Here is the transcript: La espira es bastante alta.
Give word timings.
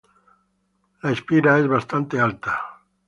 La 1.03 1.11
espira 1.11 1.59
es 1.59 1.67
bastante 1.67 2.19
alta. 2.19 2.59